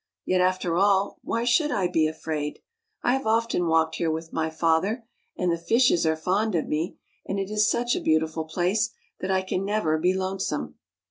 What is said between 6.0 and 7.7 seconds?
are fond of me, and it is